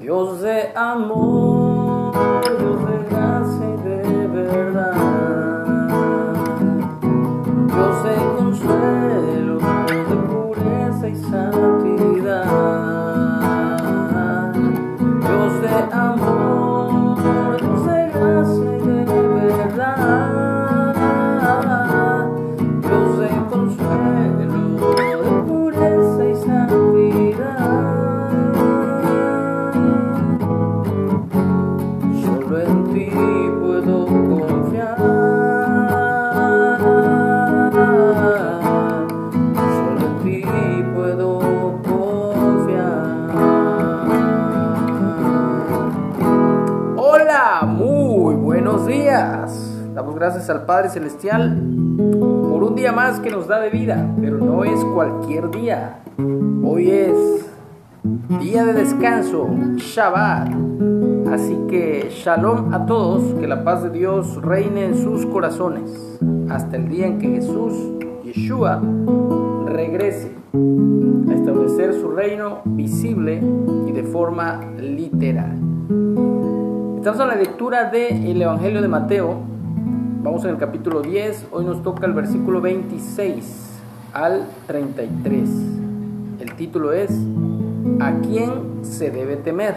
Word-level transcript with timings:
Dios 0.00 0.40
de 0.42 0.72
amor, 0.76 2.12
Dios 2.58 2.88
de 2.88 2.98
gracia 3.08 3.66
y 3.66 3.76
de 3.88 4.26
verdad, 4.28 5.66
Dios 7.66 8.04
de 8.04 8.14
consuelo, 8.36 9.58
de 9.58 10.16
pureza 10.28 11.08
y 11.08 11.16
santidad, 11.16 11.75
buenos 48.66 48.86
días. 48.88 49.94
Damos 49.94 50.16
gracias 50.16 50.50
al 50.50 50.66
Padre 50.66 50.88
Celestial 50.88 51.56
por 51.96 52.64
un 52.64 52.74
día 52.74 52.90
más 52.90 53.20
que 53.20 53.30
nos 53.30 53.46
da 53.46 53.60
de 53.60 53.70
vida, 53.70 54.12
pero 54.20 54.38
no 54.38 54.64
es 54.64 54.84
cualquier 54.86 55.52
día. 55.52 56.00
Hoy 56.64 56.90
es 56.90 57.46
día 58.40 58.64
de 58.64 58.72
descanso, 58.72 59.48
Shabbat. 59.76 60.48
Así 61.32 61.56
que 61.70 62.08
shalom 62.10 62.74
a 62.74 62.86
todos, 62.86 63.38
que 63.38 63.46
la 63.46 63.62
paz 63.62 63.84
de 63.84 63.90
Dios 63.90 64.42
reine 64.42 64.86
en 64.86 64.96
sus 64.96 65.24
corazones 65.26 66.18
hasta 66.50 66.76
el 66.76 66.88
día 66.88 67.06
en 67.06 67.20
que 67.20 67.28
Jesús, 67.28 67.72
Yeshua, 68.24 68.82
regrese 69.66 70.32
a 71.28 71.34
establecer 71.34 71.94
su 71.94 72.10
reino 72.10 72.62
visible 72.64 73.40
y 73.86 73.92
de 73.92 74.02
forma 74.02 74.60
literal. 74.76 75.75
Estamos 77.06 77.22
en 77.22 77.28
la 77.28 77.40
lectura 77.40 77.84
del 77.84 78.42
Evangelio 78.42 78.82
de 78.82 78.88
Mateo. 78.88 79.36
Vamos 80.24 80.42
en 80.42 80.50
el 80.50 80.56
capítulo 80.56 81.02
10. 81.02 81.50
Hoy 81.52 81.64
nos 81.64 81.80
toca 81.80 82.04
el 82.04 82.12
versículo 82.14 82.60
26 82.60 83.78
al 84.12 84.44
33. 84.66 85.48
El 86.40 86.54
título 86.56 86.92
es 86.92 87.12
¿A 88.00 88.12
quién 88.22 88.84
se 88.84 89.12
debe 89.12 89.36
temer? 89.36 89.76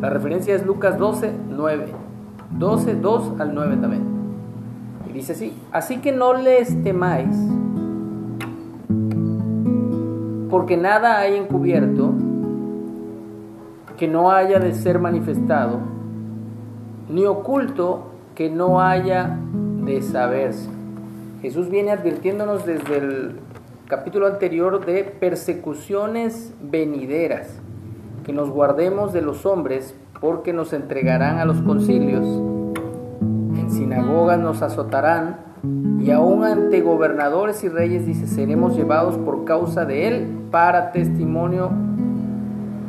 La 0.00 0.10
referencia 0.10 0.54
es 0.54 0.64
Lucas 0.64 0.96
12, 0.96 1.32
9. 1.50 1.86
12, 2.52 2.94
2 2.94 3.40
al 3.40 3.52
9 3.52 3.76
también. 3.80 4.04
Y 5.10 5.14
dice 5.14 5.32
así, 5.32 5.52
así 5.72 5.96
que 5.96 6.12
no 6.12 6.34
les 6.34 6.84
temáis, 6.84 7.36
porque 10.48 10.76
nada 10.76 11.18
hay 11.18 11.34
encubierto 11.34 12.12
que 13.96 14.06
no 14.06 14.30
haya 14.30 14.60
de 14.60 14.72
ser 14.72 15.00
manifestado, 15.00 15.80
ni 17.12 17.26
oculto 17.26 18.06
que 18.34 18.48
no 18.48 18.80
haya 18.80 19.38
de 19.84 20.00
saberse. 20.00 20.70
Jesús 21.42 21.68
viene 21.68 21.90
advirtiéndonos 21.90 22.64
desde 22.64 22.96
el 22.96 23.32
capítulo 23.86 24.26
anterior 24.26 24.86
de 24.86 25.04
persecuciones 25.04 26.54
venideras, 26.62 27.60
que 28.24 28.32
nos 28.32 28.48
guardemos 28.48 29.12
de 29.12 29.20
los 29.20 29.44
hombres 29.44 29.94
porque 30.20 30.54
nos 30.54 30.72
entregarán 30.72 31.38
a 31.38 31.44
los 31.44 31.60
concilios, 31.60 32.24
en 32.24 33.70
sinagogas 33.70 34.38
nos 34.38 34.62
azotarán 34.62 35.40
y 36.00 36.10
aún 36.12 36.44
ante 36.44 36.80
gobernadores 36.80 37.62
y 37.64 37.68
reyes 37.68 38.06
dice 38.06 38.26
seremos 38.26 38.74
llevados 38.74 39.18
por 39.18 39.44
causa 39.44 39.84
de 39.84 40.08
él 40.08 40.28
para 40.50 40.92
testimonio 40.92 41.70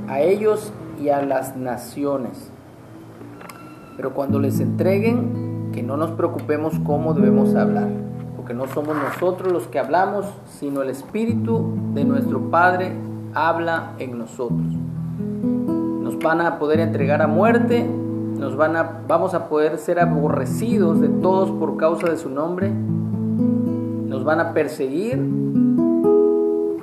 a 0.07 0.21
ellos 0.21 0.71
y 1.01 1.09
a 1.09 1.21
las 1.21 1.57
naciones. 1.57 2.52
Pero 3.95 4.13
cuando 4.13 4.39
les 4.39 4.59
entreguen, 4.59 5.71
que 5.71 5.83
no 5.83 5.97
nos 5.97 6.11
preocupemos 6.11 6.73
cómo 6.85 7.13
debemos 7.13 7.55
hablar 7.55 7.89
porque 8.43 8.55
no 8.55 8.67
somos 8.67 8.97
nosotros 8.97 9.53
los 9.53 9.67
que 9.67 9.79
hablamos, 9.79 10.25
sino 10.59 10.81
el 10.81 10.89
Espíritu 10.89 11.77
de 11.93 12.03
nuestro 12.03 12.51
Padre 12.51 12.91
habla 13.33 13.93
en 13.99 14.17
nosotros. 14.17 14.59
Nos 16.01 16.19
van 16.19 16.41
a 16.41 16.59
poder 16.59 16.81
entregar 16.81 17.21
a 17.21 17.27
muerte, 17.27 17.87
nos 18.37 18.57
van 18.57 18.75
a, 18.75 18.99
vamos 19.07 19.33
a 19.33 19.47
poder 19.47 19.77
ser 19.77 19.97
aborrecidos 19.97 20.99
de 20.99 21.07
todos 21.07 21.51
por 21.51 21.77
causa 21.77 22.09
de 22.09 22.17
su 22.17 22.29
nombre, 22.29 22.69
nos 22.69 24.25
van 24.25 24.41
a 24.41 24.53
perseguir, 24.53 25.25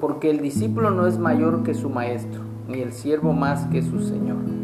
porque 0.01 0.31
el 0.31 0.41
discípulo 0.41 0.91
no 0.91 1.07
es 1.07 1.19
mayor 1.19 1.63
que 1.63 1.75
su 1.75 1.91
maestro, 1.91 2.41
ni 2.69 2.81
el 2.81 2.95
siervo 2.95 3.35
más 3.35 3.67
que 3.67 3.83
su 3.83 4.01
Señor. 4.01 4.60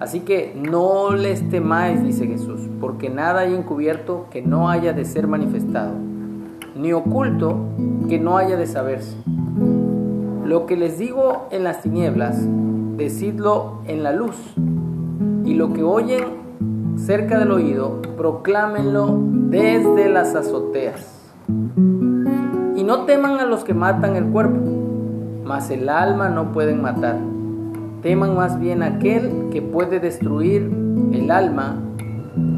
Así 0.00 0.20
que 0.20 0.54
no 0.54 1.12
les 1.12 1.48
temáis, 1.48 2.02
dice 2.02 2.26
Jesús, 2.26 2.60
porque 2.80 3.10
nada 3.10 3.40
hay 3.40 3.54
encubierto 3.54 4.26
que 4.30 4.42
no 4.42 4.68
haya 4.68 4.92
de 4.92 5.04
ser 5.04 5.26
manifestado 5.26 5.92
ni 6.78 6.92
oculto 6.92 7.56
que 8.08 8.18
no 8.18 8.38
haya 8.38 8.56
de 8.56 8.66
saberse. 8.66 9.16
Lo 10.44 10.64
que 10.66 10.76
les 10.76 10.98
digo 10.98 11.48
en 11.50 11.64
las 11.64 11.82
tinieblas, 11.82 12.38
decidlo 12.96 13.80
en 13.86 14.02
la 14.02 14.12
luz, 14.12 14.36
y 15.44 15.54
lo 15.54 15.72
que 15.72 15.82
oyen 15.82 16.24
cerca 16.96 17.38
del 17.38 17.50
oído, 17.50 18.00
proclámenlo 18.16 19.18
desde 19.50 20.08
las 20.08 20.34
azoteas. 20.34 21.06
Y 22.76 22.84
no 22.84 23.04
teman 23.04 23.40
a 23.40 23.44
los 23.44 23.64
que 23.64 23.74
matan 23.74 24.16
el 24.16 24.26
cuerpo, 24.26 24.60
mas 25.44 25.70
el 25.70 25.88
alma 25.88 26.28
no 26.28 26.52
pueden 26.52 26.80
matar. 26.80 27.16
Teman 28.02 28.36
más 28.36 28.60
bien 28.60 28.82
aquel 28.82 29.48
que 29.52 29.60
puede 29.60 29.98
destruir 29.98 30.70
el 31.12 31.30
alma 31.30 31.76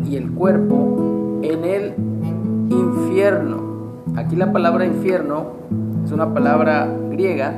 y 0.08 0.16
el 0.16 0.30
cuerpo 0.32 1.40
en 1.42 1.64
el 1.64 1.94
infierno. 2.68 3.60
Aquí 4.16 4.36
la 4.36 4.52
palabra 4.52 4.84
infierno 4.84 5.46
es 6.04 6.12
una 6.12 6.34
palabra 6.34 6.88
griega 7.10 7.54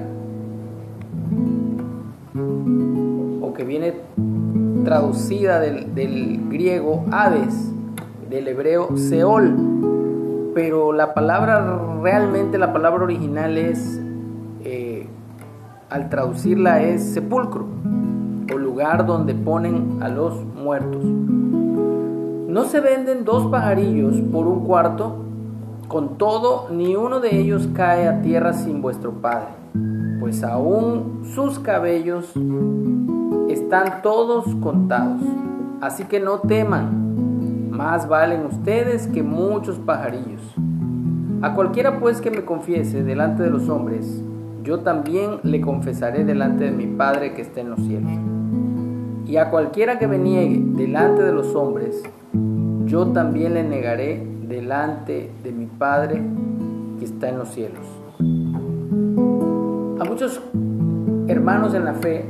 o 3.40 3.52
que 3.54 3.64
viene 3.64 3.94
traducida 4.84 5.60
del, 5.60 5.94
del, 5.94 6.48
griego 6.50 7.04
Hades, 7.10 7.72
del 8.28 8.48
hebreo 8.48 8.96
Seol, 8.96 10.52
pero 10.54 10.92
la 10.92 11.14
palabra 11.14 11.80
realmente, 12.02 12.58
la 12.58 12.72
palabra 12.72 13.04
original 13.04 13.58
es, 13.58 14.00
eh, 14.64 15.06
al 15.92 16.08
traducirla 16.08 16.82
es 16.82 17.04
sepulcro 17.12 17.66
o 18.50 18.56
lugar 18.56 19.04
donde 19.04 19.34
ponen 19.34 19.98
a 20.00 20.08
los 20.08 20.42
muertos. 20.42 21.04
No 21.04 22.64
se 22.64 22.80
venden 22.80 23.26
dos 23.26 23.50
pajarillos 23.50 24.16
por 24.32 24.46
un 24.46 24.64
cuarto 24.64 25.16
con 25.88 26.16
todo, 26.16 26.68
ni 26.70 26.96
uno 26.96 27.20
de 27.20 27.38
ellos 27.38 27.68
cae 27.74 28.08
a 28.08 28.22
tierra 28.22 28.54
sin 28.54 28.80
vuestro 28.80 29.12
Padre, 29.12 29.48
pues 30.18 30.42
aún 30.42 31.24
sus 31.34 31.58
cabellos 31.58 32.32
están 33.50 34.00
todos 34.02 34.46
contados. 34.62 35.20
Así 35.82 36.04
que 36.04 36.20
no 36.20 36.38
teman, 36.38 37.70
más 37.70 38.08
valen 38.08 38.46
ustedes 38.46 39.08
que 39.08 39.22
muchos 39.22 39.78
pajarillos. 39.78 40.40
A 41.42 41.54
cualquiera 41.54 42.00
pues 42.00 42.22
que 42.22 42.30
me 42.30 42.46
confiese 42.46 43.02
delante 43.02 43.42
de 43.42 43.50
los 43.50 43.68
hombres, 43.68 44.22
yo 44.62 44.80
también 44.80 45.40
le 45.42 45.60
confesaré 45.60 46.24
delante 46.24 46.64
de 46.64 46.70
mi 46.70 46.86
Padre 46.86 47.34
que 47.34 47.42
está 47.42 47.60
en 47.60 47.70
los 47.70 47.80
cielos. 47.80 48.12
Y 49.26 49.36
a 49.36 49.50
cualquiera 49.50 49.98
que 49.98 50.06
me 50.06 50.18
niegue 50.18 50.62
delante 50.76 51.22
de 51.22 51.32
los 51.32 51.54
hombres, 51.54 52.02
yo 52.84 53.08
también 53.08 53.54
le 53.54 53.64
negaré 53.64 54.24
delante 54.46 55.30
de 55.42 55.52
mi 55.52 55.66
Padre 55.66 56.22
que 56.98 57.04
está 57.04 57.28
en 57.28 57.38
los 57.38 57.48
cielos. 57.48 57.84
A 60.00 60.04
muchos 60.04 60.40
hermanos 61.26 61.74
en 61.74 61.84
la 61.84 61.94
fe 61.94 62.24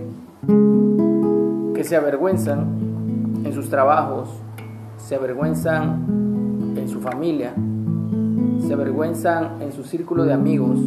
que 1.75 1.85
se 1.85 1.97
avergüenzan 1.97 3.43
en 3.45 3.53
sus 3.53 3.69
trabajos, 3.69 4.31
se 4.97 5.17
avergüenzan 5.17 6.75
en 6.77 6.89
su 6.89 7.01
familia, 7.01 7.53
se 8.67 8.73
avergüenzan 8.73 9.61
en 9.61 9.73
su 9.73 9.85
círculo 9.85 10.25
de 10.25 10.33
amigos 10.33 10.79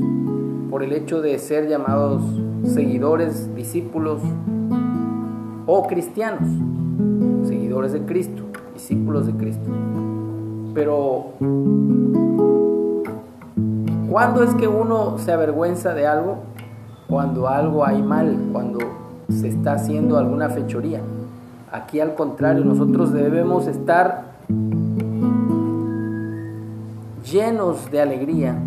por 0.75 0.83
el 0.83 0.91
hecho 0.91 1.21
de 1.21 1.39
ser 1.39 1.69
llamados 1.69 2.21
seguidores, 2.65 3.55
discípulos 3.55 4.19
o 5.65 5.87
cristianos, 5.87 6.49
seguidores 7.47 7.93
de 7.93 8.01
Cristo, 8.01 8.43
discípulos 8.73 9.25
de 9.25 9.33
Cristo. 9.35 9.69
Pero, 10.73 11.27
¿cuándo 14.09 14.43
es 14.43 14.53
que 14.55 14.67
uno 14.67 15.17
se 15.17 15.31
avergüenza 15.31 15.93
de 15.93 16.07
algo? 16.07 16.39
Cuando 17.07 17.47
algo 17.47 17.85
hay 17.85 18.03
mal, 18.03 18.37
cuando 18.51 18.79
se 19.29 19.47
está 19.47 19.75
haciendo 19.75 20.17
alguna 20.17 20.49
fechoría. 20.49 20.99
Aquí 21.71 22.01
al 22.01 22.15
contrario, 22.15 22.65
nosotros 22.65 23.13
debemos 23.13 23.67
estar 23.67 24.25
llenos 27.23 27.89
de 27.89 28.01
alegría 28.01 28.59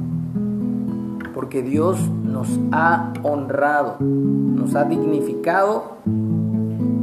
porque 1.39 1.63
Dios 1.63 2.01
nos 2.25 2.49
ha 2.73 3.13
honrado, 3.23 3.99
nos 4.01 4.75
ha 4.75 4.83
dignificado, 4.83 5.93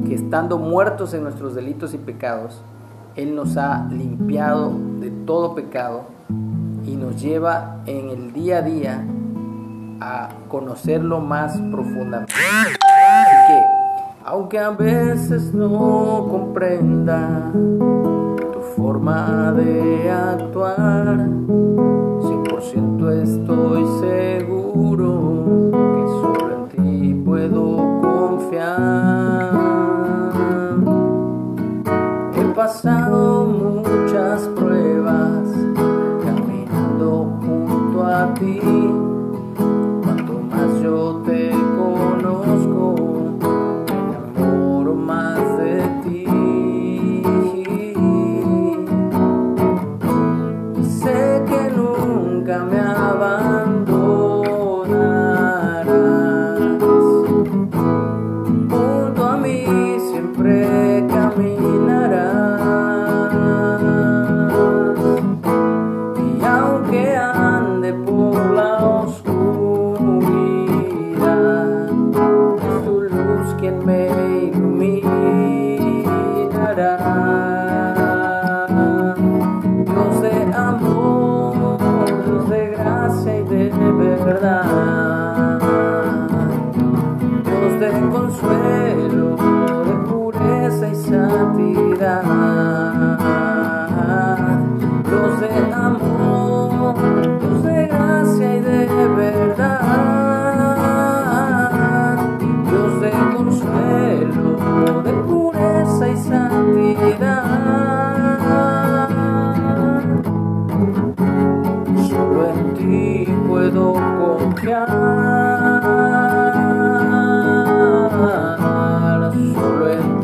que 0.06 0.14
estando 0.14 0.58
muertos 0.58 1.14
en 1.14 1.24
nuestros 1.24 1.56
delitos 1.56 1.94
y 1.94 1.98
pecados, 1.98 2.62
Él 3.16 3.34
nos 3.34 3.56
ha 3.56 3.88
limpiado 3.90 4.74
de 5.00 5.10
todo 5.10 5.56
pecado 5.56 6.04
y 6.86 6.98
nos 6.98 7.22
lleva 7.22 7.78
en 7.86 8.10
el 8.10 8.34
día 8.34 8.58
a 8.58 8.62
día 8.62 9.06
a 10.02 10.28
conocerlo 10.50 11.22
más 11.22 11.58
profundamente. 11.72 12.34
Así 12.34 13.48
que, 13.48 13.62
aunque 14.26 14.60
a 14.60 14.72
veces 14.72 15.54
no 15.54 16.28
comprenda 16.30 17.54
tu 17.54 18.60
forma 18.76 19.54
de 19.54 20.12
actuar, 20.12 21.26
100% 22.74 23.22
estoy 23.22 23.86
seguro 24.00 25.70
que 25.72 26.04
solo 26.22 26.45
luz 73.66 73.84
quien 73.84 74.78
me 74.78 74.95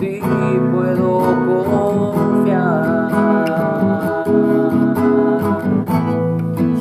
ti 0.02 0.20
puedo 0.72 1.22
confiar. 1.70 3.12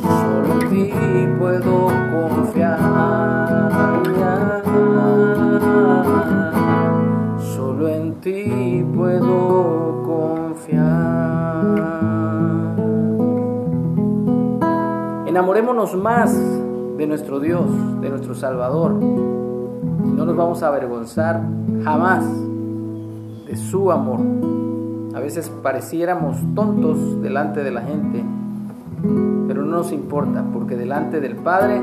Solo 0.01 0.49
en 0.49 0.69
ti 0.69 0.91
puedo 1.37 1.87
confiar. 2.11 2.79
Solo 7.39 7.89
en 7.89 8.15
ti 8.21 8.83
puedo 8.95 10.01
confiar. 10.03 10.81
Enamorémonos 15.27 15.95
más 15.95 16.35
de 16.97 17.05
nuestro 17.05 17.39
Dios, 17.39 17.67
de 18.01 18.09
nuestro 18.09 18.33
Salvador. 18.33 18.93
No 18.93 20.25
nos 20.25 20.35
vamos 20.35 20.63
a 20.63 20.69
avergonzar 20.69 21.39
jamás 21.83 22.25
su 23.55 23.91
amor. 23.91 24.19
A 25.15 25.19
veces 25.19 25.49
pareciéramos 25.61 26.37
tontos 26.55 27.21
delante 27.21 27.63
de 27.63 27.71
la 27.71 27.81
gente, 27.81 28.23
pero 29.47 29.63
no 29.63 29.77
nos 29.77 29.91
importa, 29.91 30.43
porque 30.53 30.77
delante 30.77 31.19
del 31.19 31.35
Padre 31.35 31.81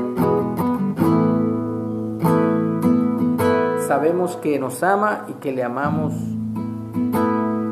sabemos 3.87 4.37
que 4.37 4.59
nos 4.59 4.83
ama 4.83 5.25
y 5.27 5.33
que 5.33 5.51
le 5.51 5.63
amamos 5.63 6.13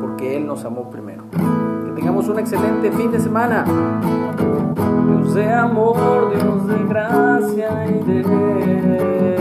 porque 0.00 0.36
Él 0.36 0.46
nos 0.46 0.64
amó 0.64 0.90
primero. 0.90 1.22
Que 1.30 1.92
tengamos 1.92 2.28
un 2.28 2.38
excelente 2.38 2.90
fin 2.92 3.12
de 3.12 3.20
semana. 3.20 3.64
Dios 5.06 5.34
de 5.34 5.52
amor, 5.52 6.32
Dios 6.34 6.66
de 6.66 6.84
gracia 6.88 7.86
y 7.86 8.04
de 8.04 9.37